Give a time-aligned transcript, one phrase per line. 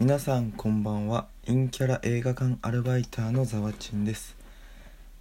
[0.00, 1.26] 皆さんこんばんは。
[1.46, 4.34] 陰キャラ映画館アルバイターのざわちんです。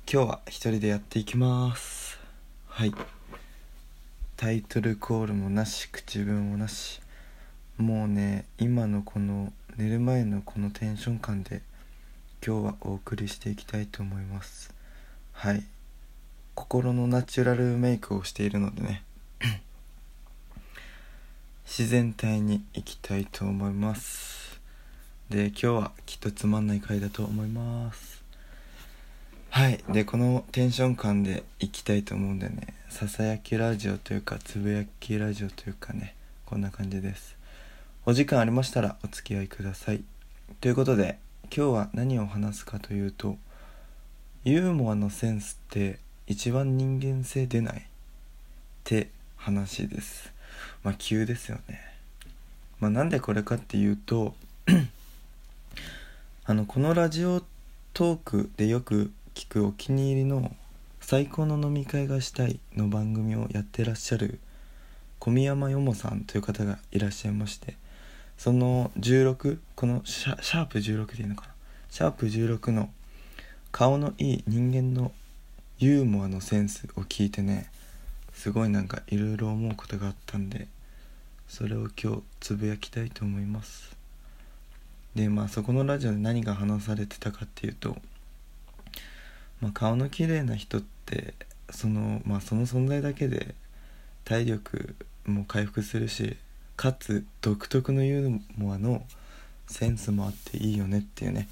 [0.09, 2.17] 今日は一人でやっていきます。
[2.65, 2.93] はい。
[4.37, 7.01] タイトルコールもなし口文もなし。
[7.77, 11.61] もうね今のこの寝る前のこのテンション感で
[12.41, 14.73] 今日はお送りしていきたいと思います。
[15.33, 15.63] はい。
[16.55, 19.03] 心のナチュラルメイクをしているのでね。
[21.67, 24.38] 自然体にいきたいと思います
[25.29, 28.23] で今日はきっとつまんない回だと思います。
[29.51, 29.83] はい。
[29.89, 32.73] でこのテンション感でいきたいと思うんでね。
[32.89, 36.15] ささやきラジオというかつぶやきラジオというかね。
[36.47, 37.35] こんな感じです。
[38.07, 40.01] お時間ありましたらお付き合いください。
[40.61, 41.19] ということで
[41.55, 43.37] 今日は何を話すかというと
[44.45, 47.77] ユーモアのセンスって一番人間性出ない？
[47.77, 47.81] っ
[48.83, 50.33] て話です。
[50.81, 51.81] まあ急ですよね。
[52.79, 54.33] まあなんでこれかっていうと
[56.49, 57.43] あのこのラジオ
[57.93, 60.51] トークでよく聞くお気に入りの
[60.99, 64.39] 最高の飲み会がしたいの番組をやってらっしゃる
[65.19, 67.75] 小宮山よもさんという方がいらっしゃいまして
[68.35, 71.53] その16このシャシャープ16でいいのかな？
[71.91, 72.89] シャープ16の
[73.71, 75.11] 顔のいい人間の
[75.77, 77.69] ユーモアのセンスを聞いてね
[78.33, 80.67] すごいなんかいろいろ思うことがあったんで
[81.47, 83.98] それを今日つぶやきたいと思います。
[85.15, 87.97] でまあそこのラジオで何が話されてたかっていうと、
[89.61, 91.33] まあ、顔の綺麗な人って
[91.71, 93.55] そのまあその存在だけで
[94.23, 96.37] 体力も回復するし
[96.75, 99.03] かつ独特のユーモアの
[99.67, 101.47] センスもあっていいよねっていうね。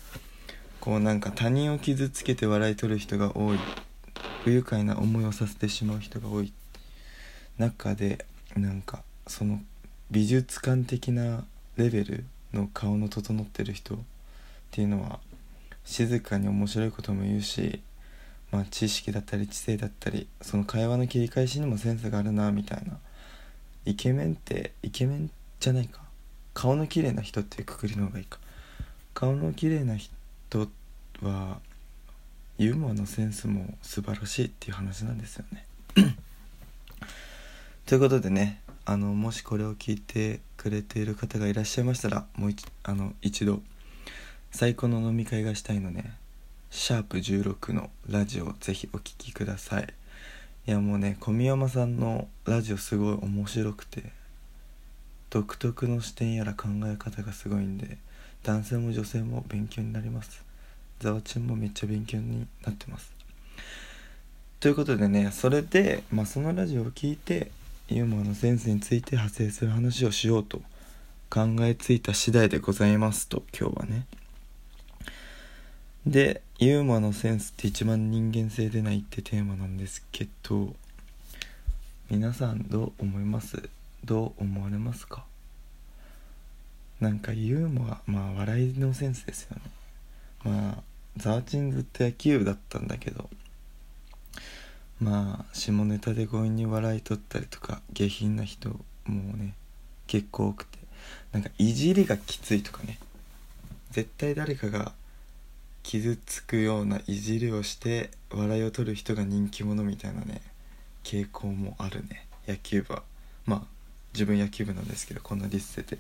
[0.80, 3.60] こうなんか他人を傷つけて笑い取る人が多い。
[4.44, 6.54] 不愉快な思いをさせてしまう人が多い。
[7.58, 9.60] 中でなんかその
[10.10, 11.44] 美術館的な
[11.76, 13.98] レベルの顔の整ってる人っ
[14.72, 15.20] ていうのは
[15.86, 17.82] 静かに面白いことも言うし、
[18.52, 22.98] まあ、知識だったり知性だったりその会話の切り返しにもセンスがあるなみたいな。
[23.86, 25.32] イケメンってイケメン
[25.62, 26.02] じゃないか。
[26.54, 28.38] 顔の綺麗な人っていうくくりの方がいいか。
[29.14, 30.12] 顔の綺麗な人
[31.22, 31.60] は
[32.58, 35.66] ユーモアのセンスも素晴らしいっていう話なんですよね。
[37.86, 43.60] ということでねあのもしこれを聞いてくれている方がいらっしゃいましたらもう一あの一度
[44.50, 46.14] 最高の飲み会がしたいのね。
[46.72, 49.94] シャープ16のラジオをぜひお聴きください。
[50.68, 54.04] いやもうね小宮山さんのラジオすごい面白くて
[55.32, 57.98] 独特の視点やら考え方がすごいんで
[58.44, 60.42] 男性も女性も勉強になります。
[61.02, 63.12] ざわちんもめっちゃ勉強になってます。
[64.62, 67.52] ということでねそれで、まあ、そのラジオを聞いて
[67.90, 70.62] ユーモアのセンスについて派生する話をしようと
[71.30, 74.06] 考えついた次第でございますと今日はね。
[76.06, 80.74] でユーモアのセンスって一番人間性出ないってテーマなんですけど
[82.10, 83.70] 皆さんどう思います？
[84.04, 85.24] どう思われますか？
[87.00, 89.62] なんかユーモアまあ笑いのセンスですよね。
[90.44, 90.84] まあ
[91.16, 93.30] ザーチンずっと野球部だったんだけど
[95.00, 98.70] まあ下ネタで強引に笑い取ったりとか下品な人
[99.06, 99.54] もね
[100.08, 100.78] 結構多くて
[101.32, 102.98] なんかいじりがきついとかね
[103.92, 104.94] 絶対誰かが
[105.84, 110.42] 傷つくようないじりをして笑いを取る人が人気者みたいなね
[111.04, 112.28] 傾向もあるね。
[112.46, 113.04] 野球部は。
[113.46, 113.62] まあ
[114.14, 115.98] 自分野球部なんですけどこんなディスせて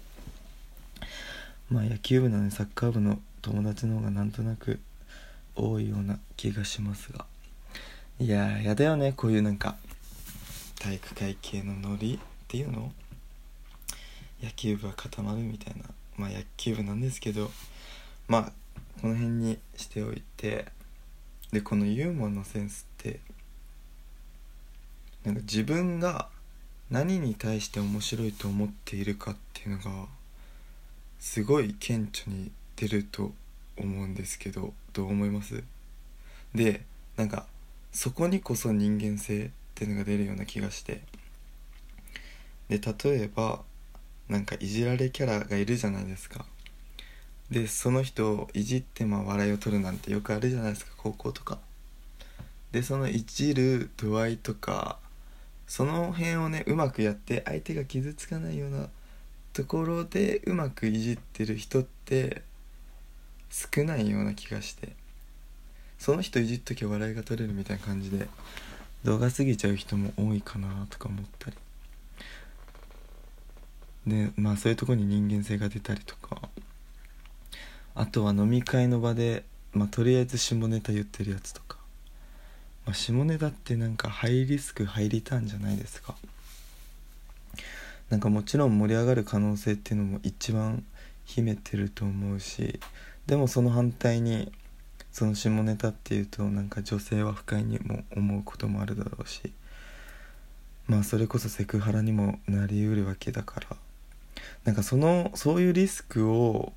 [1.69, 4.79] まあ野球部なのにサッカー部の友達の方がなんとなく
[5.55, 7.25] 多いような気がしますが。
[8.19, 9.75] いややだよねこういうなんか
[10.79, 12.91] 体育会系のノリっていうの。
[14.41, 15.83] 野球部は固まるみたいな。
[16.17, 17.51] まあ野球部なんですけど。
[18.27, 18.51] まあ
[19.01, 20.65] この辺にしておいて。
[21.51, 23.19] でこのユーモアのセンスって
[25.23, 26.27] なんか自分が
[26.89, 30.07] 何に対して面白いと思っているかっていうのが
[31.19, 33.31] すごい顕著に出ると
[33.77, 34.73] 思うんですけど。
[34.93, 35.63] どう思います？
[36.55, 36.83] で
[37.15, 37.45] なんか
[37.97, 41.01] そこにこそ人間性っていうのが出るような気がして。
[42.69, 43.63] で例えば
[44.29, 46.45] なんかいじられキャラがいるじゃないですか。
[47.49, 51.57] でその人をいじってまあ笑いを取るなんてよくあるじゃないですか高校とか。
[52.71, 54.99] でそのいじる度合いとか
[55.65, 58.89] その辺をねうまくやって相手が傷つかないような
[59.53, 62.43] ところでうまくいじってる人って
[63.49, 65.06] 少ないような気がして。
[65.99, 68.27] その人いじっときゃ笑いが取れるみたいな感じで
[69.03, 71.57] 動画過ぎちゃう人も多いかなとか思ったり。
[74.07, 76.49] でまあそういうとこに人間性が出たりとか。
[77.99, 81.79] あとは飲み会の場で、まあ、とりあえず下ネタ言ってるやつとか、
[82.85, 86.15] まあ、下ネタってなんかハイリスクハイリターンじゃないですか。
[88.11, 90.85] なんかもちろん盛り上がる可能性っていうのも一番
[91.25, 92.79] 秘めてると思うし
[93.25, 94.51] でもその反対に
[95.17, 99.51] その下ネタっていうとなんか女性は不快にも思うこともあるだろうし
[100.85, 103.77] まあそれこそセクハラにもなりうるわけだから
[104.63, 106.71] なんかそのそういうリスクを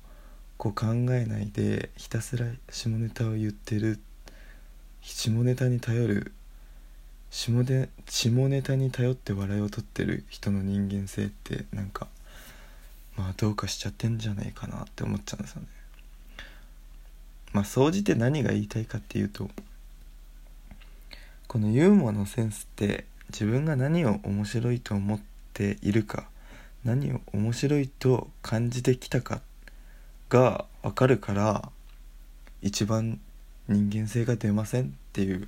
[0.57, 3.99] こう考えないでひたすら下ネタを言ってる
[5.03, 6.31] 下ネタに頼る
[7.29, 12.07] 下で下ネタに頼って笑いを取ってる人の人間性ってなんか
[13.15, 15.67] まあどうかしちゃってんじゃないかなって思っちゃうんですよね。
[17.53, 19.49] まあ総じて何が言いたいかっていうと
[21.47, 25.19] このユーモアのセンスって自分が何を面白いと思っ
[25.53, 26.27] ているか
[26.83, 29.41] 何を面白いと感じてきたか
[30.29, 31.69] が分かるから
[32.61, 33.19] 一番
[33.67, 35.47] 人間性が出ませんっていう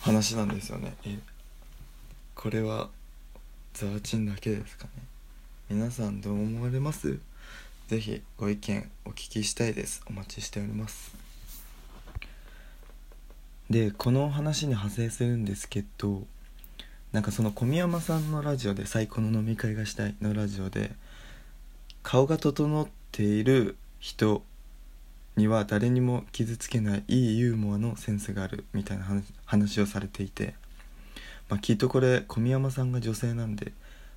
[0.00, 0.94] 話なんですよね。
[1.04, 1.18] え
[2.34, 2.88] これは
[3.74, 4.90] ザワチンだけですかね。
[5.68, 7.18] 皆さんどう思われます？
[7.88, 10.02] ぜひご意見お聞きしたいです。
[10.06, 11.16] お待ちしております。
[13.70, 16.26] でこの話に派生するんですけど
[17.12, 20.92] なんかその小宮山さんのラジオで「最高の飲み会がしたい」のラジオで
[22.02, 24.42] 顔が整っている人
[25.36, 29.06] には誰にも傷つけないいいユーモアのセンスがあるみたいな
[29.46, 30.52] 話をされていて、
[31.48, 33.72] まあ、きっとこれ小宮山さんが女性なんで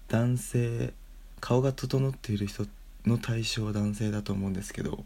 [0.09, 0.94] 男性
[1.39, 5.03] 顔が整っている人っての対象は男性だと思うんですけど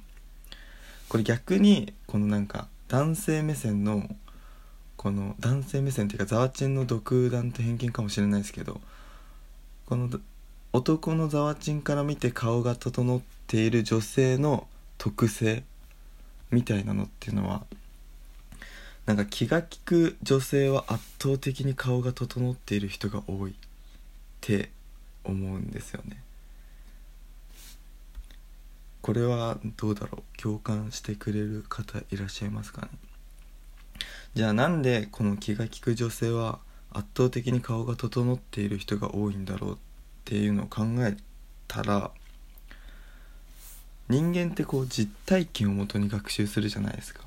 [1.10, 4.10] これ逆にこのなんか男性目線の
[4.98, 8.82] この男性目線っていうかザワチンの独断と偏見かもしれないですけど
[9.86, 10.10] この
[10.74, 14.68] 男のザワチンから見て顔が整っている女性の
[14.98, 15.64] 特性
[16.52, 17.64] みたいなのっていうのは
[19.06, 23.54] なんか気が利く女性は圧倒的に顔が整っている人が多いっ
[24.42, 24.72] て
[25.24, 26.25] 思うんですよね。
[29.06, 32.88] これはどうだろう共感してくれる方いらっしゃいますかね？
[34.34, 36.58] じゃあなんでこの気が利く女性は
[36.92, 39.78] 圧倒的に顔が整っている人が多いんだろうっ
[40.24, 41.16] ていうのを考え
[41.68, 42.10] たら
[44.10, 47.26] 人間ってこう実体験をもとに学習するじゃないですか。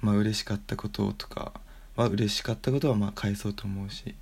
[0.00, 1.54] まあ嬉しかったこととか
[1.96, 4.14] は嬉しかったことはまあ返そうと思うし。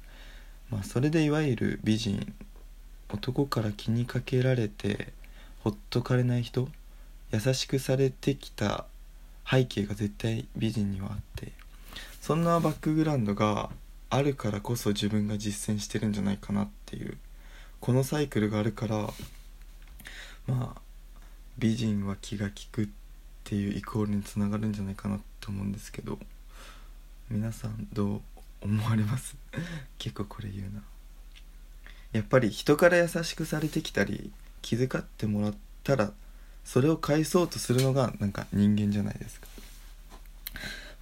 [0.71, 2.33] まあそれでいわゆる美人
[3.11, 5.13] 男から気にかけられて
[5.63, 6.69] ほっとかれない人
[7.33, 8.85] 優しくされてきた
[9.49, 11.53] 背景が絶対美人にはあって
[12.21, 13.71] そんなバックグラウンドが
[14.11, 17.17] あるからこそ自分が実践してるんじゃないかなっていう
[17.81, 19.09] このサイクルがあるから
[20.47, 20.81] まあ
[21.59, 22.89] 美人は気が利くっ
[23.45, 26.19] ていうイコールにつながるんじゃないかなと思うんですけど
[27.31, 28.21] 皆さんどう
[28.63, 29.37] 思われます？
[29.99, 30.83] 結構これ言うな。
[32.13, 34.31] やっぱり人から優しくされてきたり
[34.63, 35.55] 気遣ってもらっ
[35.85, 36.13] たら
[36.65, 39.49] それを返そうとするのがなんか人間じゃないですか。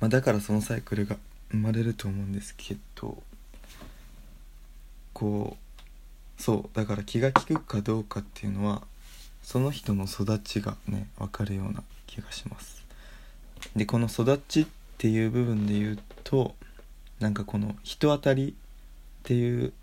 [0.01, 1.17] まあ、だからそのサイクルが
[1.51, 3.23] 生まれると思うんですけど
[5.13, 5.57] こ
[6.39, 8.83] うそうだから気が利くかどうかっていうのは
[9.43, 12.85] その人の育ちがね分かるような気がします。
[13.77, 16.55] でこの育ちっていう部分で言うと
[17.19, 19.75] なんかこの人当たりっていう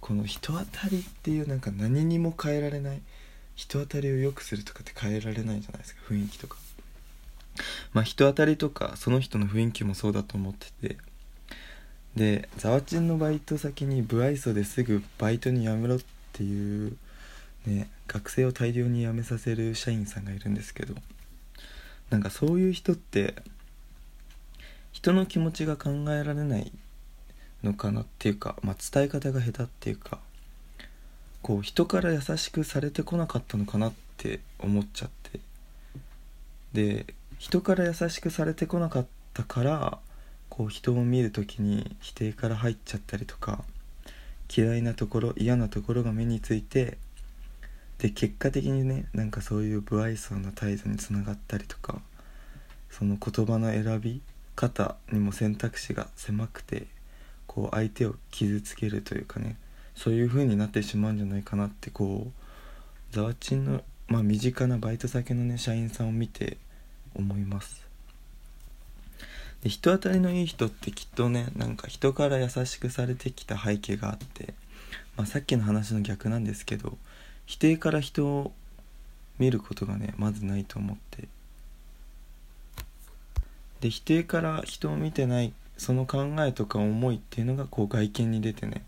[0.00, 3.00] この人当たりっていうなんか何にも変えられない
[3.56, 6.56] 人当たりを良くするとかって変えられないじゃないですか雰囲気とか。
[7.92, 10.96] まあ人当たりとかその人の雰囲気もそうだと思ってて。
[12.16, 16.00] でざわちんのバイト先に不愛想ですぐバイトに辞めろっ
[16.32, 16.96] ていう
[17.66, 20.94] ね学生を大量に辞めさせる社員さんがいるんですけど。
[22.10, 23.34] なんかそういう人って
[24.92, 26.70] 人の気持ちが考えられない
[27.64, 30.20] のかなっていうか、まあ、伝え方が下手っていうか。
[31.44, 35.40] こう人から優しくされてこなかったのかなって思っちゃって。
[36.72, 37.04] で
[37.38, 39.98] 人から優しくされてこなかったから
[40.48, 43.62] こう人を見る時に否定から入っちゃったりとか
[44.56, 46.96] 嫌いなところ嫌なところが目について
[47.98, 52.00] で結果的にねなんかそういう不愛想な態度につながったりとか
[52.90, 54.22] その言葉の選び
[54.56, 56.86] 方にも選択肢が狭くて
[57.46, 59.58] こう相手を傷つけるというかね
[59.94, 66.56] そういう風になってしまうんじゃないかなってこうざわちんのまあ身近なバイト先のね社員さんを見て
[67.14, 67.84] 思います。
[69.62, 74.52] で人当たりのいい人ってきっとねなんか人から優しくされてきた背景があって、
[75.16, 76.98] まあ、さっきの話の逆なんですけど
[77.46, 78.52] 否定から人を
[79.38, 81.28] 見ることがねまずないと思って。
[83.80, 88.82] で否定から人を見てないその考えとか思いっていうのがこう外見に出てね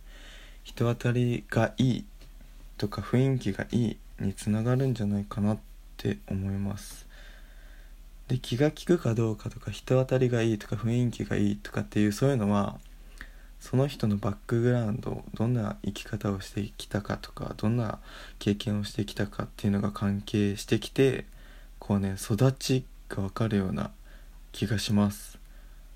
[0.67, 2.05] 人当たりがいい
[2.77, 5.59] とか雰囲気がいいにつながるんじゃないかなっ
[5.97, 7.07] て思います。
[8.27, 12.81] で気が利くかどうかとか人当たりがいいとか雰囲気がいいとかっていうそういうのは
[13.61, 18.01] その人のバックグラウンドどんな生き方をしてきたかとかどんな
[18.41, 21.27] 経験をしてきたかっていうのが関係してきて
[21.79, 23.93] こうね育ちが分かるような
[24.51, 25.39] 気がします。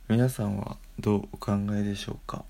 [0.09, 2.45] 皆さんはどうお考えでしょうか？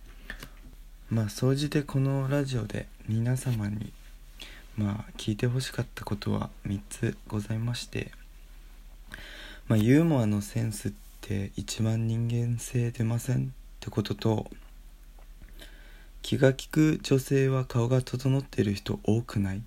[1.11, 3.93] まあ総じてこのラジオで皆様に
[4.77, 8.13] まあ聞いてほしかったことは3つございまして
[9.67, 13.41] まあユーモアのセンスって一番人間性出ませんっ
[13.81, 14.49] てことと
[16.23, 19.61] 気が利く女性は顔が整っている人多くないっ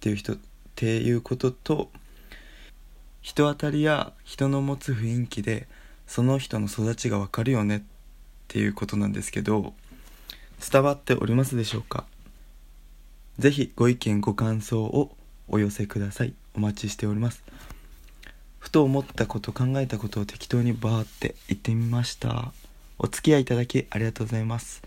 [0.00, 0.36] ていう人っ
[0.74, 1.90] ていうことと
[3.22, 5.68] 人当たりや人の持つ雰囲気で
[6.08, 7.82] その人の育ちがわかるよねっ
[8.48, 9.74] ていうことなんですけど
[10.60, 12.04] 伝わっておりますでしょうか？
[13.38, 15.16] ぜひご意見ご感想を
[15.48, 16.34] お寄せください。
[16.54, 17.42] お待ちしております。
[18.58, 22.52] ふと思ったこと考えたことを適当にバーって言ってみました。
[22.98, 24.82] お付き合いいただきありがとうございます。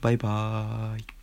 [0.00, 1.15] バイバーイ。